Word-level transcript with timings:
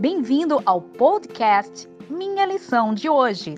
Bem-vindo 0.00 0.62
ao 0.64 0.80
podcast 0.80 1.90
Minha 2.08 2.46
Lição 2.46 2.94
de 2.94 3.08
Hoje. 3.08 3.56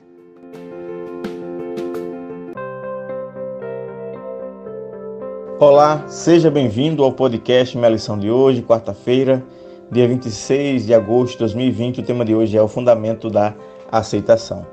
Olá, 5.59 6.03
seja 6.09 6.51
bem-vindo 6.51 7.05
ao 7.05 7.13
podcast 7.13 7.77
Minha 7.77 7.91
Lição 7.91 8.19
de 8.19 8.31
Hoje, 8.31 8.63
quarta-feira, 8.63 9.45
dia 9.93 10.09
26 10.09 10.87
de 10.87 10.95
agosto 10.95 11.33
de 11.33 11.39
2020. 11.41 12.01
O 12.01 12.05
tema 12.05 12.25
de 12.25 12.35
hoje 12.35 12.57
é 12.57 12.63
o 12.63 12.69
fundamento 12.69 13.29
da 13.29 13.55
aceitação. 13.93 14.67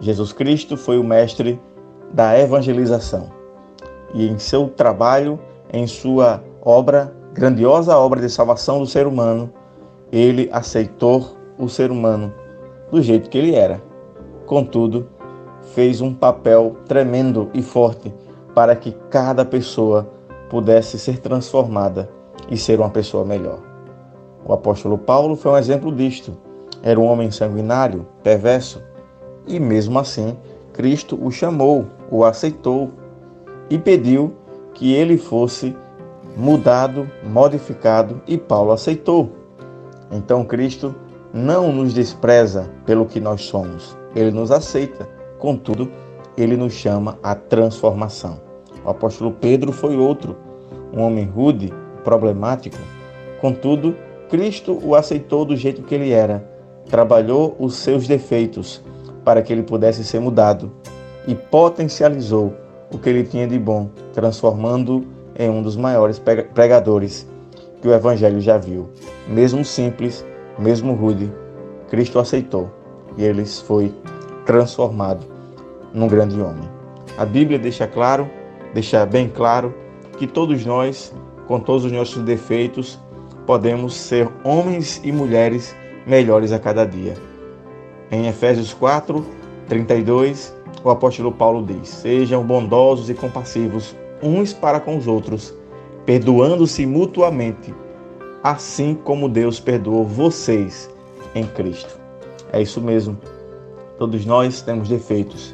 Jesus 0.00 0.32
Cristo 0.32 0.78
foi 0.78 0.98
o 0.98 1.04
mestre 1.04 1.60
da 2.10 2.38
evangelização 2.38 3.30
e 4.14 4.26
em 4.26 4.38
seu 4.38 4.70
trabalho, 4.70 5.38
em 5.70 5.86
sua 5.86 6.42
obra, 6.62 7.14
grandiosa 7.34 7.94
obra 7.98 8.18
de 8.18 8.30
salvação 8.30 8.78
do 8.78 8.86
ser 8.86 9.06
humano, 9.06 9.52
ele 10.16 10.48
aceitou 10.50 11.36
o 11.58 11.68
ser 11.68 11.90
humano 11.90 12.32
do 12.90 13.02
jeito 13.02 13.28
que 13.28 13.36
ele 13.36 13.54
era. 13.54 13.82
Contudo, 14.46 15.08
fez 15.74 16.00
um 16.00 16.14
papel 16.14 16.76
tremendo 16.86 17.50
e 17.52 17.62
forte 17.62 18.14
para 18.54 18.74
que 18.74 18.92
cada 19.10 19.44
pessoa 19.44 20.08
pudesse 20.48 20.98
ser 20.98 21.18
transformada 21.18 22.08
e 22.48 22.56
ser 22.56 22.80
uma 22.80 22.88
pessoa 22.88 23.24
melhor. 23.24 23.58
O 24.44 24.52
apóstolo 24.52 24.96
Paulo 24.96 25.36
foi 25.36 25.52
um 25.52 25.58
exemplo 25.58 25.92
disto. 25.92 26.36
Era 26.82 26.98
um 26.98 27.04
homem 27.04 27.30
sanguinário, 27.30 28.06
perverso, 28.22 28.80
e 29.46 29.58
mesmo 29.58 29.98
assim, 29.98 30.36
Cristo 30.72 31.18
o 31.20 31.30
chamou, 31.30 31.86
o 32.10 32.24
aceitou 32.24 32.90
e 33.68 33.78
pediu 33.78 34.32
que 34.72 34.92
ele 34.92 35.16
fosse 35.18 35.76
mudado, 36.36 37.10
modificado, 37.24 38.20
e 38.26 38.38
Paulo 38.38 38.72
aceitou. 38.72 39.45
Então 40.10 40.44
Cristo 40.44 40.94
não 41.32 41.72
nos 41.72 41.92
despreza 41.92 42.70
pelo 42.84 43.06
que 43.06 43.20
nós 43.20 43.42
somos, 43.42 43.96
ele 44.14 44.30
nos 44.30 44.50
aceita. 44.50 45.08
Contudo, 45.38 45.90
ele 46.36 46.56
nos 46.56 46.72
chama 46.72 47.18
à 47.22 47.34
transformação. 47.34 48.40
O 48.84 48.90
apóstolo 48.90 49.32
Pedro 49.32 49.72
foi 49.72 49.96
outro, 49.96 50.36
um 50.92 51.02
homem 51.02 51.24
rude, 51.24 51.72
problemático. 52.04 52.78
Contudo, 53.40 53.96
Cristo 54.30 54.78
o 54.82 54.94
aceitou 54.94 55.44
do 55.44 55.56
jeito 55.56 55.82
que 55.82 55.94
ele 55.94 56.10
era, 56.10 56.48
trabalhou 56.88 57.56
os 57.58 57.76
seus 57.76 58.06
defeitos 58.06 58.82
para 59.24 59.42
que 59.42 59.52
ele 59.52 59.62
pudesse 59.62 60.04
ser 60.04 60.20
mudado 60.20 60.72
e 61.26 61.34
potencializou 61.34 62.54
o 62.92 62.98
que 62.98 63.08
ele 63.08 63.24
tinha 63.24 63.46
de 63.46 63.58
bom, 63.58 63.90
transformando 64.12 65.04
em 65.38 65.50
um 65.50 65.62
dos 65.62 65.76
maiores 65.76 66.20
pregadores 66.54 67.28
que 67.86 67.90
o 67.90 67.94
Evangelho 67.94 68.40
já 68.40 68.58
viu. 68.58 68.88
Mesmo 69.28 69.64
simples, 69.64 70.26
mesmo 70.58 70.92
rude, 70.92 71.30
Cristo 71.88 72.18
aceitou 72.18 72.68
e 73.16 73.22
ele 73.22 73.46
foi 73.46 73.94
transformado 74.44 75.24
num 75.94 76.08
grande 76.08 76.40
homem. 76.40 76.68
A 77.16 77.24
Bíblia 77.24 77.60
deixa 77.60 77.86
claro, 77.86 78.28
deixa 78.74 79.06
bem 79.06 79.28
claro, 79.28 79.72
que 80.18 80.26
todos 80.26 80.66
nós, 80.66 81.14
com 81.46 81.60
todos 81.60 81.84
os 81.84 81.92
nossos 81.92 82.24
defeitos, 82.24 82.98
podemos 83.46 83.94
ser 83.94 84.28
homens 84.42 85.00
e 85.04 85.12
mulheres 85.12 85.72
melhores 86.04 86.50
a 86.50 86.58
cada 86.58 86.84
dia. 86.84 87.14
Em 88.10 88.26
Efésios 88.26 88.74
4, 88.74 89.24
32, 89.68 90.52
o 90.82 90.90
apóstolo 90.90 91.30
Paulo 91.30 91.64
diz: 91.64 91.88
Sejam 91.88 92.42
bondosos 92.42 93.08
e 93.08 93.14
compassivos 93.14 93.94
uns 94.20 94.52
para 94.52 94.80
com 94.80 94.96
os 94.96 95.06
outros, 95.06 95.54
perdoando-se 96.06 96.86
mutuamente, 96.86 97.74
assim 98.42 98.94
como 98.94 99.28
Deus 99.28 99.58
perdoou 99.58 100.06
vocês 100.06 100.88
em 101.34 101.44
Cristo. 101.44 101.98
É 102.52 102.62
isso 102.62 102.80
mesmo. 102.80 103.18
Todos 103.98 104.24
nós 104.24 104.62
temos 104.62 104.88
defeitos 104.88 105.52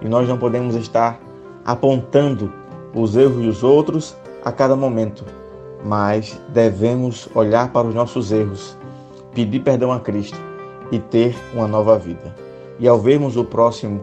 e 0.00 0.08
nós 0.08 0.28
não 0.28 0.38
podemos 0.38 0.76
estar 0.76 1.20
apontando 1.64 2.52
os 2.94 3.16
erros 3.16 3.44
dos 3.44 3.62
outros 3.64 4.16
a 4.44 4.52
cada 4.52 4.76
momento, 4.76 5.24
mas 5.84 6.40
devemos 6.50 7.28
olhar 7.34 7.72
para 7.72 7.88
os 7.88 7.94
nossos 7.94 8.30
erros, 8.30 8.76
pedir 9.34 9.60
perdão 9.60 9.90
a 9.92 9.98
Cristo 9.98 10.38
e 10.92 10.98
ter 10.98 11.36
uma 11.52 11.66
nova 11.66 11.98
vida. 11.98 12.34
E 12.78 12.86
ao 12.86 13.00
vermos 13.00 13.36
o 13.36 13.44
próximo 13.44 14.00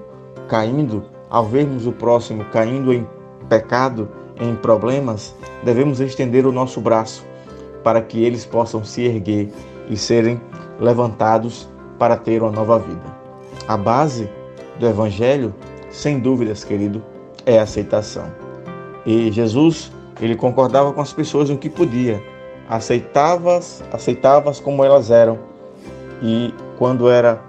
caindo, 0.50 1.04
ao 1.30 1.46
vermos 1.46 1.88
o 1.88 1.92
próximo 1.94 2.44
caindo 2.52 2.94
em 2.94 3.08
pecado, 3.48 4.10
em 4.40 4.56
problemas, 4.56 5.36
devemos 5.64 6.00
estender 6.00 6.46
o 6.46 6.52
nosso 6.52 6.82
braço 6.82 7.26
para 7.84 8.02
que 8.02 8.24
eles 8.24 8.46
possam 8.46 8.84
se 8.84 9.04
erguer 9.04 9.50
e 9.90 9.96
serem 9.96 10.42
levantados 10.80 11.70
para 11.98 12.18
ter 12.18 12.42
uma 12.42 12.52
nova 12.52 12.80
vida. 12.80 13.16
A 13.68 13.78
base 13.78 14.30
do 14.80 14.88
Evangelho, 14.88 15.54
sem 15.90 16.20
dúvidas, 16.20 16.64
querido, 16.64 17.02
é 17.46 17.60
a 17.60 17.64
aceitação. 17.64 18.26
E 19.06 19.32
Jesus, 19.32 19.92
ele 20.20 20.36
concordava 20.36 20.92
com 20.92 21.02
as 21.02 21.14
pessoas 21.14 21.50
no 21.50 21.58
que 21.58 21.70
podia, 21.70 22.22
aceitava-as, 22.68 23.84
aceitava-as 23.92 24.60
como 24.60 24.84
elas 24.84 25.12
eram, 25.12 25.38
e 26.22 26.54
quando 26.78 27.10
era 27.10 27.42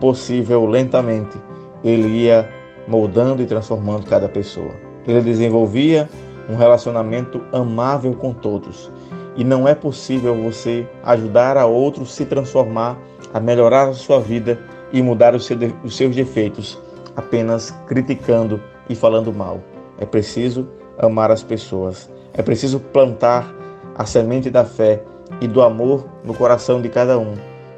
possível, 0.00 0.66
lentamente, 0.66 1.38
ele 1.82 2.08
ia 2.08 2.50
moldando 2.88 3.42
e 3.42 3.46
transformando 3.46 4.06
cada 4.06 4.28
pessoa. 4.28 4.72
Ele 5.06 5.20
desenvolvia 5.20 6.08
um 6.48 6.56
relacionamento 6.56 7.42
amável 7.52 8.14
com 8.14 8.32
todos. 8.32 8.90
E 9.36 9.42
não 9.42 9.66
é 9.66 9.74
possível 9.74 10.34
você 10.34 10.88
ajudar 11.02 11.56
a 11.56 11.66
outro 11.66 12.06
se 12.06 12.24
transformar, 12.24 12.98
a 13.32 13.40
melhorar 13.40 13.88
a 13.88 13.94
sua 13.94 14.20
vida 14.20 14.58
e 14.92 15.02
mudar 15.02 15.34
os 15.34 15.46
seus 15.46 16.14
defeitos 16.14 16.78
apenas 17.16 17.70
criticando 17.86 18.60
e 18.88 18.94
falando 18.94 19.32
mal. 19.32 19.60
É 19.98 20.06
preciso 20.06 20.68
amar 20.98 21.30
as 21.30 21.42
pessoas. 21.42 22.10
É 22.32 22.42
preciso 22.42 22.80
plantar 22.80 23.52
a 23.96 24.04
semente 24.04 24.50
da 24.50 24.64
fé 24.64 25.02
e 25.40 25.48
do 25.48 25.62
amor 25.62 26.06
no 26.24 26.34
coração 26.34 26.80
de 26.80 26.88
cada 26.88 27.18
um. 27.18 27.34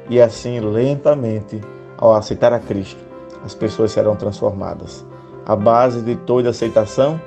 E 0.09 0.21
assim, 0.21 0.59
lentamente, 0.59 1.61
ao 1.97 2.13
aceitar 2.13 2.53
a 2.53 2.59
Cristo, 2.59 2.99
as 3.43 3.53
pessoas 3.53 3.91
serão 3.91 4.15
transformadas. 4.15 5.05
A 5.45 5.55
base 5.55 6.01
de 6.01 6.15
toda 6.15 6.49
aceitação 6.49 7.19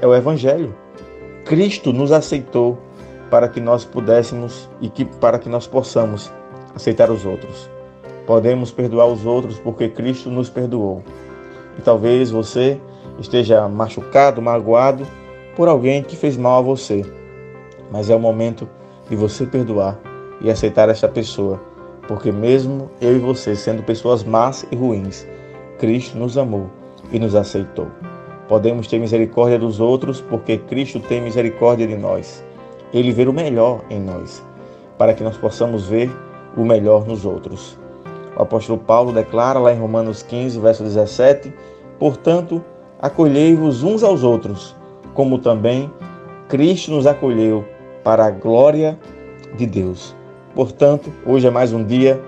é 0.00 0.06
o 0.06 0.14
Evangelho. 0.14 0.74
Cristo 1.46 1.92
nos 1.92 2.10
aceitou 2.10 2.76
para 3.30 3.48
que 3.48 3.60
nós 3.60 3.84
pudéssemos 3.84 4.68
e 4.80 4.88
que, 4.88 5.04
para 5.04 5.38
que 5.38 5.48
nós 5.48 5.64
possamos 5.64 6.28
aceitar 6.74 7.08
os 7.08 7.24
outros. 7.24 7.70
Podemos 8.26 8.72
perdoar 8.72 9.06
os 9.06 9.24
outros 9.24 9.56
porque 9.60 9.88
Cristo 9.88 10.28
nos 10.28 10.50
perdoou. 10.50 11.04
E 11.78 11.82
talvez 11.82 12.32
você 12.32 12.80
esteja 13.20 13.68
machucado, 13.68 14.42
magoado 14.42 15.06
por 15.54 15.68
alguém 15.68 16.02
que 16.02 16.16
fez 16.16 16.36
mal 16.36 16.58
a 16.58 16.62
você. 16.62 17.06
Mas 17.92 18.10
é 18.10 18.16
o 18.16 18.20
momento 18.20 18.68
de 19.08 19.14
você 19.14 19.46
perdoar 19.46 20.00
e 20.40 20.50
aceitar 20.50 20.88
esta 20.88 21.06
pessoa, 21.06 21.62
porque 22.08 22.32
mesmo 22.32 22.90
eu 23.00 23.14
e 23.14 23.20
você 23.20 23.54
sendo 23.54 23.84
pessoas 23.84 24.24
más 24.24 24.66
e 24.72 24.74
ruins, 24.74 25.24
Cristo 25.78 26.18
nos 26.18 26.36
amou 26.36 26.68
e 27.12 27.20
nos 27.20 27.36
aceitou. 27.36 27.86
Podemos 28.48 28.86
ter 28.86 28.98
misericórdia 29.00 29.58
dos 29.58 29.80
outros 29.80 30.20
porque 30.20 30.56
Cristo 30.56 31.00
tem 31.00 31.20
misericórdia 31.20 31.86
de 31.86 31.96
nós. 31.96 32.44
Ele 32.92 33.10
vê 33.10 33.26
o 33.26 33.32
melhor 33.32 33.82
em 33.90 34.00
nós, 34.00 34.42
para 34.96 35.12
que 35.12 35.24
nós 35.24 35.36
possamos 35.36 35.86
ver 35.86 36.10
o 36.56 36.64
melhor 36.64 37.04
nos 37.06 37.24
outros. 37.24 37.76
O 38.36 38.42
apóstolo 38.42 38.78
Paulo 38.78 39.12
declara 39.12 39.58
lá 39.58 39.72
em 39.72 39.78
Romanos 39.78 40.22
15, 40.22 40.60
verso 40.60 40.84
17: 40.84 41.52
Portanto, 41.98 42.62
acolhei-vos 43.00 43.82
uns 43.82 44.04
aos 44.04 44.22
outros, 44.22 44.76
como 45.12 45.38
também 45.38 45.90
Cristo 46.48 46.92
nos 46.92 47.06
acolheu 47.06 47.64
para 48.04 48.26
a 48.26 48.30
glória 48.30 48.96
de 49.56 49.66
Deus. 49.66 50.14
Portanto, 50.54 51.12
hoje 51.26 51.48
é 51.48 51.50
mais 51.50 51.72
um 51.72 51.82
dia 51.82 52.20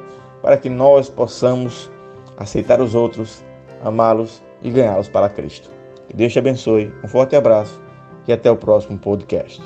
para 0.42 0.56
que 0.56 0.68
nós 0.68 1.08
possamos 1.08 1.90
aceitar 2.36 2.80
os 2.80 2.94
outros, 2.94 3.44
amá-los 3.84 4.42
e 4.60 4.70
ganhá-los 4.70 5.08
para 5.08 5.28
Cristo. 5.28 5.77
Que 6.08 6.16
Deus 6.16 6.32
te 6.32 6.38
abençoe. 6.38 6.92
Um 7.04 7.08
forte 7.08 7.36
abraço 7.36 7.80
e 8.26 8.32
até 8.32 8.50
o 8.50 8.56
próximo 8.56 8.98
podcast. 8.98 9.62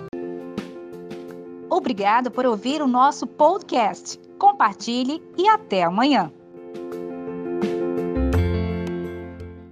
Obrigado 1.70 2.30
por 2.30 2.44
ouvir 2.44 2.82
o 2.82 2.86
nosso 2.86 3.26
podcast. 3.26 4.20
Compartilhe 4.38 5.22
e 5.38 5.48
até 5.48 5.82
amanhã. 5.82 6.30